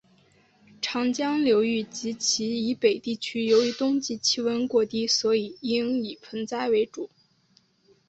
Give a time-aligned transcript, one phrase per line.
[0.81, 7.07] 长江流域及其以北地区由于冬季气温过低所以应以盆栽为主。